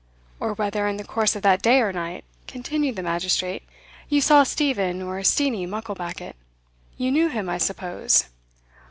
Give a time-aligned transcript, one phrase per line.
[0.39, 3.61] "Or whether, in the course of that day or night," continued the magistrate,
[4.09, 6.35] "you saw Steven, or Steenie, Mucklebackit?
[6.97, 8.25] you knew him, I suppose?"